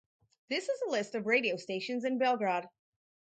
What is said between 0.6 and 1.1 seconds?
is a